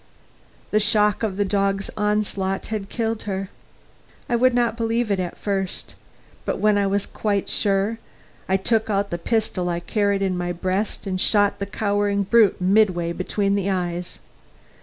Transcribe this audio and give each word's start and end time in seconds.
The 0.71 0.79
shock 0.79 1.21
of 1.21 1.37
the 1.37 1.45
dog's 1.45 1.91
onslaught 1.95 2.65
had 2.65 2.89
killed 2.89 3.21
her. 3.29 3.51
I 4.27 4.35
would 4.35 4.55
not 4.55 4.75
believe 4.75 5.11
it 5.11 5.19
at 5.19 5.37
first, 5.37 5.93
but 6.43 6.57
when 6.57 6.75
I 6.75 6.87
was 6.87 7.05
quite 7.05 7.47
sure, 7.47 7.99
I 8.49 8.57
took 8.57 8.89
out 8.89 9.11
the 9.11 9.19
pistol 9.19 9.69
I 9.69 9.79
carried 9.79 10.23
in 10.23 10.35
my 10.35 10.53
breast 10.53 11.05
and 11.05 11.21
shot 11.21 11.59
the 11.59 11.67
cowering 11.67 12.23
brute 12.23 12.59
midway 12.59 13.11
between 13.13 13.53
the 13.53 13.69
eyes. 13.69 14.17